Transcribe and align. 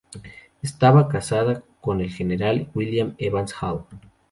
Estaba 0.63 1.07
casada 1.09 1.61
con 1.79 2.01
el 2.01 2.09
general 2.09 2.67
William 2.73 3.13
Evans 3.19 3.53
Hall. 3.61 3.85